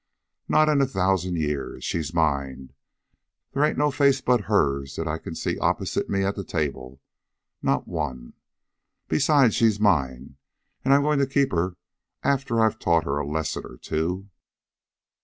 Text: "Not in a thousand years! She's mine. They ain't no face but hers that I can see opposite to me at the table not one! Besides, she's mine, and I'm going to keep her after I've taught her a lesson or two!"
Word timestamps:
"Not 0.47 0.67
in 0.67 0.81
a 0.81 0.87
thousand 0.87 1.35
years! 1.35 1.83
She's 1.83 2.11
mine. 2.11 2.73
They 3.51 3.63
ain't 3.67 3.77
no 3.77 3.91
face 3.91 4.19
but 4.19 4.45
hers 4.45 4.95
that 4.95 5.07
I 5.07 5.19
can 5.19 5.35
see 5.35 5.59
opposite 5.59 6.07
to 6.07 6.11
me 6.11 6.23
at 6.23 6.35
the 6.35 6.43
table 6.43 6.99
not 7.61 7.87
one! 7.87 8.33
Besides, 9.09 9.53
she's 9.53 9.79
mine, 9.79 10.37
and 10.83 10.91
I'm 10.91 11.03
going 11.03 11.19
to 11.19 11.27
keep 11.27 11.51
her 11.51 11.77
after 12.23 12.59
I've 12.61 12.79
taught 12.79 13.03
her 13.03 13.19
a 13.19 13.27
lesson 13.27 13.61
or 13.63 13.77
two!" 13.77 14.29